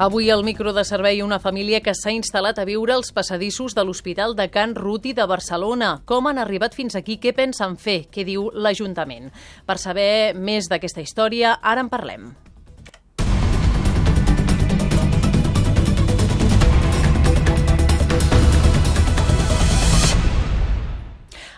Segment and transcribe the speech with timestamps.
[0.00, 3.82] Avui al micro de servei una família que s'ha instal·lat a viure als passadissos de
[3.84, 5.90] l'Hospital de Can Ruti de Barcelona.
[6.08, 7.18] Com han arribat fins aquí?
[7.20, 8.06] Què pensen fer?
[8.08, 9.28] Què diu l'Ajuntament?
[9.68, 12.30] Per saber més d'aquesta història, ara en parlem.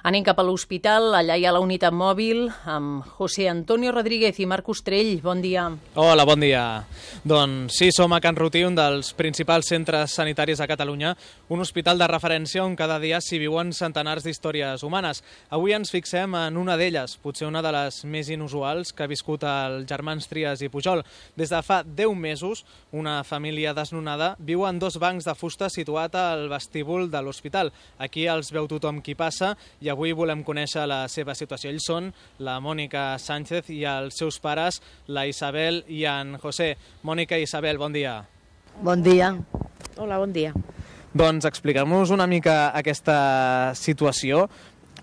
[0.03, 4.49] Anem cap a l'hospital, allà hi ha la unitat mòbil amb José Antonio Rodríguez i
[4.51, 5.21] Marc Ostrell.
[5.23, 5.69] Bon dia.
[5.95, 6.83] Hola, bon dia.
[7.23, 11.13] Doncs sí, som a Can Rutí, un dels principals centres sanitaris a Catalunya,
[11.55, 15.21] un hospital de referència on cada dia s'hi viuen centenars d'històries humanes.
[15.55, 19.47] Avui ens fixem en una d'elles, potser una de les més inusuals que ha viscut
[19.47, 21.05] el germans Trias i Pujol.
[21.39, 26.19] Des de fa 10 mesos, una família desnonada viu en dos bancs de fusta situat
[26.19, 27.71] al vestíbul de l'hospital.
[28.03, 31.71] Aquí els veu tothom qui passa i avui volem conèixer la seva situació.
[31.71, 32.11] Ells són
[32.43, 36.75] la Mònica Sánchez i els seus pares, la Isabel i en José.
[37.07, 38.23] Mònica i Isabel, bon dia.
[38.81, 39.35] Bon dia.
[40.01, 40.55] Hola, bon dia.
[41.13, 44.47] Doncs expliquem-nos una mica aquesta situació.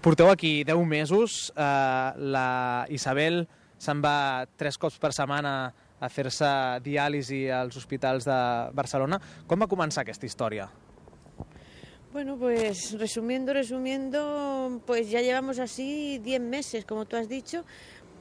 [0.01, 3.43] Porteu aquí 10 mesos, eh, la Isabel
[3.77, 5.53] se'n va tres cops per setmana
[5.99, 6.49] a fer-se
[6.83, 8.39] diàlisi als hospitals de
[8.73, 9.19] Barcelona.
[9.47, 10.69] Com va començar aquesta història?
[12.11, 17.63] Bueno, pues resumiendo, resumiendo, pues ya llevamos así 10 meses, como tú has dicho.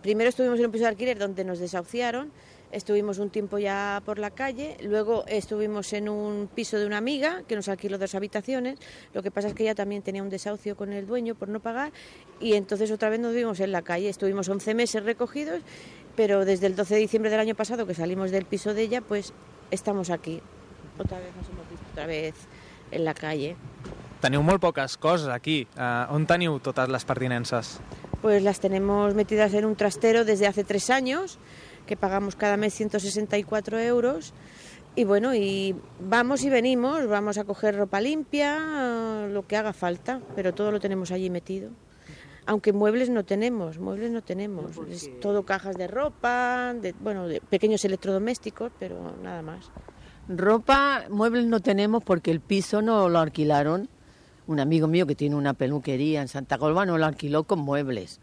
[0.02, 2.30] Primero estuvimos en un piso de alquiler donde nos desahuciaron,
[2.70, 7.44] estuvimos un tiempo ya por la calle, luego estuvimos en un piso de una amiga
[7.48, 8.78] que nos alquiló dos habitaciones,
[9.14, 11.60] lo que pasa es que ella también tenía un desahucio con el dueño por no
[11.60, 11.90] pagar
[12.40, 15.62] y entonces otra vez nos vimos en la calle, estuvimos 11 meses recogidos,
[16.14, 19.00] pero desde el 12 de diciembre del año pasado que salimos del piso de ella,
[19.00, 19.32] pues
[19.70, 20.42] estamos aquí.
[20.98, 22.34] Otra vez nos hemos visto otra vez
[22.90, 23.56] en la calle.
[24.18, 25.62] Teniu molt poques coses aquí.
[25.76, 27.78] Uh, on teniu totes les pertinences?
[28.22, 31.38] Pues las tenemos metidas en un trastero desde hace tres años,
[31.86, 34.34] que pagamos cada mes 164 euros.
[34.96, 40.20] Y bueno, y vamos y venimos, vamos a coger ropa limpia, lo que haga falta,
[40.34, 41.70] pero todo lo tenemos allí metido.
[42.46, 44.72] Aunque muebles no tenemos, muebles no tenemos.
[44.90, 49.70] Es todo cajas de ropa, de, bueno, de pequeños electrodomésticos, pero nada más.
[50.28, 53.88] Ropa, muebles no tenemos porque el piso no lo alquilaron.
[54.46, 58.20] Un amigo mío que tiene una peluquería en Santa Coloma no lo alquiló con muebles.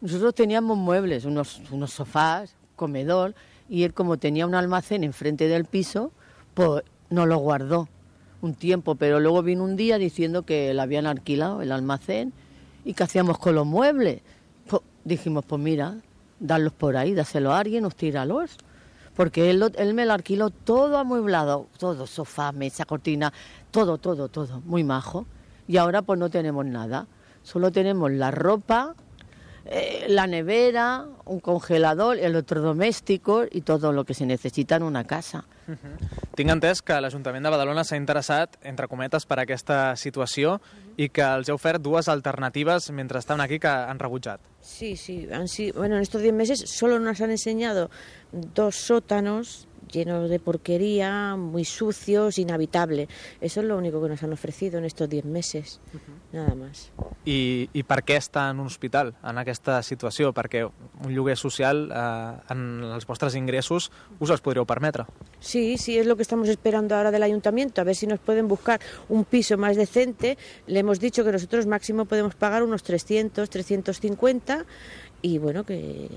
[0.00, 3.34] Nosotros teníamos muebles, unos, unos sofás, comedor,
[3.68, 6.10] y él como tenía un almacén enfrente del piso,
[6.54, 7.86] pues no lo guardó
[8.40, 12.32] un tiempo, pero luego vino un día diciendo que le habían alquilado el almacén
[12.82, 14.22] y qué hacíamos con los muebles.
[14.66, 15.96] Pues dijimos, pues mira,
[16.40, 18.56] darlos por ahí, dáselo a alguien, os tíralos
[19.14, 23.32] porque él, él me lo alquiló todo amueblado, todo, sofá, mesa, cortina,
[23.70, 25.26] todo, todo, todo, muy majo.
[25.68, 27.06] Y ahora pues no tenemos nada,
[27.42, 28.94] solo tenemos la ropa,
[29.64, 35.44] eh, la nevera, un congelador, electrodomésticos y todo lo que se necesita en una casa.
[35.68, 36.34] Uh -huh.
[36.34, 41.04] Tinc entès que l'Ajuntament de Badalona s'ha interessat, entre cometes, per aquesta situació uh -huh.
[41.04, 44.40] i que els heu ofert dues alternatives mentre estaven aquí que han rebutjat.
[44.60, 47.90] Sí, sí, han sido, bueno, en estos 10 meses solo nos han enseñado
[48.32, 53.08] dos sótanos llenos de porquería, muy sucios, inhabitables.
[53.40, 56.36] Eso es lo único que nos han ofrecido en estos 10 meses, uh -huh.
[56.36, 56.90] nada más.
[57.24, 60.32] I, I per què està en un hospital, en aquesta situació?
[60.32, 60.64] Perquè
[61.04, 65.04] un lloguer social, eh, en els vostres ingressos, us els podríeu permetre?
[65.40, 68.48] Sí, sí, es lo que estamos esperando ahora del ayuntamiento, a ver si nos pueden
[68.48, 70.36] buscar un piso más decente.
[70.66, 74.64] Le hemos dicho que nosotros máximo podemos pagar unos 300, 350
[75.22, 76.08] y bueno, que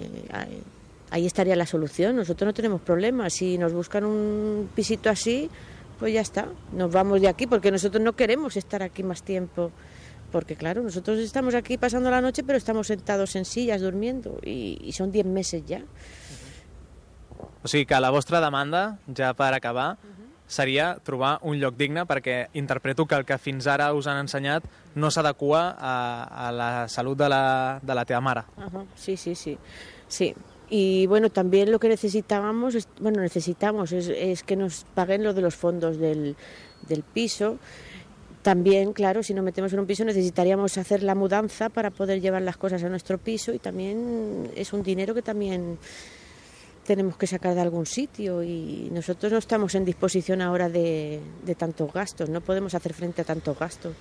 [1.16, 2.18] ahí estaría la solución.
[2.18, 3.34] Nosotros no tenemos problemas.
[3.34, 5.50] Si nos buscan un pisito así,
[5.98, 6.48] pues ya está.
[6.74, 9.72] Nos vamos de aquí porque nosotros no queremos estar aquí más tiempo.
[10.32, 14.78] Porque claro, nosotros estamos aquí pasando la noche, pero estamos sentados en sillas durmiendo y,
[14.84, 15.84] y son 10 meses ya.
[17.64, 19.96] O sigui que la vostra demanda, ja per acabar,
[20.46, 24.68] seria trobar un lloc digne perquè interpreto que el que fins ara us han ensenyat
[24.94, 25.96] no s'adequa a,
[26.46, 28.44] a la salut de la, de la teva mare.
[28.58, 28.86] Uh -huh.
[28.96, 29.58] Sí, sí, sí.
[30.08, 30.36] Sí,
[30.70, 35.34] y bueno, también lo que necesitábamos, es, bueno, necesitamos es, es, que nos paguen lo
[35.34, 36.36] de los fondos del,
[36.88, 37.58] del piso.
[38.42, 42.44] También, claro, si nos metemos en un piso necesitaríamos hacer la mudanza para poder llevar
[42.44, 45.80] las cosas a nuestro piso y también es un dinero que también
[46.86, 51.56] tenemos que sacar de algún sitio y nosotros no estamos en disposición ahora de, de
[51.56, 53.94] tantos gastos, no podemos hacer frente a tantos gastos.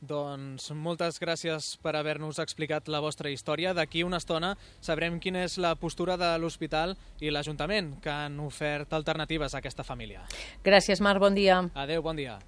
[0.00, 3.74] Doncs moltes gràcies per haver-nos explicat la vostra història.
[3.76, 8.96] D'aquí una estona sabrem quina és la postura de l'hospital i l'Ajuntament, que han ofert
[8.96, 10.24] alternatives a aquesta família.
[10.64, 11.20] Gràcies, Marc.
[11.20, 11.60] Bon dia.
[11.74, 12.40] Adeu, bon dia.